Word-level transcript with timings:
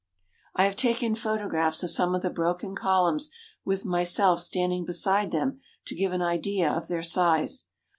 I 0.55 0.63
have 0.65 0.75
taken 0.77 1.13
photographs 1.13 1.83
of 1.83 1.91
some 1.91 2.15
of 2.15 2.23
the 2.23 2.31
broken 2.31 2.73
col 2.75 3.13
umns 3.13 3.29
with 3.63 3.85
myself 3.85 4.39
standing 4.39 4.83
beside 4.83 5.29
them 5.29 5.61
to 5.85 5.93
give 5.95 6.11
an 6.11 6.23
idea 6.23 6.71
of 6.71 6.87
their 6.87 7.03
size. 7.03 7.65